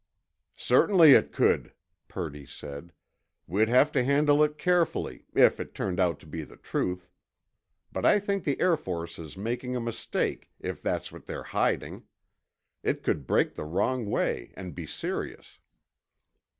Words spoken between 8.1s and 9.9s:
think the Air Force is making a